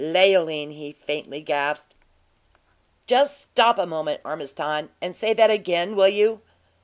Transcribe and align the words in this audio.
"Leoline!" 0.03 0.71
he 0.71 0.91
faintly 0.93 1.41
gasped. 1.41 1.93
"Just 3.05 3.39
stop 3.39 3.77
a 3.77 3.85
moment, 3.85 4.19
Ormiston, 4.25 4.89
and 4.99 5.15
say 5.15 5.31
that 5.35 5.51
again 5.51 5.95
will 5.95 6.09
you?" 6.09 6.41